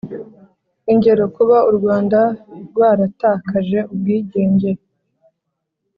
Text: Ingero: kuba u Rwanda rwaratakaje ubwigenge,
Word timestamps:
Ingero: 0.91 1.23
kuba 1.35 1.57
u 1.69 1.71
Rwanda 1.77 2.19
rwaratakaje 2.67 3.79
ubwigenge, 3.93 4.71